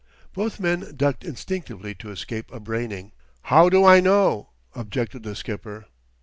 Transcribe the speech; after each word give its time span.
Both 0.33 0.59
men 0.59 0.95
ducked 0.97 1.23
instinctively, 1.23 1.93
to 1.93 2.09
escape 2.09 2.51
a 2.51 2.59
braining. 2.59 3.11
"How 3.43 3.69
do 3.69 3.85
I 3.85 3.99
know?" 3.99 4.49
objected 4.73 5.21
the 5.21 5.35
skipper. 5.35 5.85